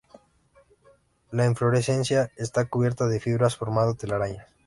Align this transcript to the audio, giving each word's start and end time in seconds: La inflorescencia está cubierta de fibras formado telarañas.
La 1.29 1.45
inflorescencia 1.45 2.31
está 2.35 2.67
cubierta 2.67 3.05
de 3.05 3.19
fibras 3.19 3.55
formado 3.55 3.93
telarañas. 3.93 4.47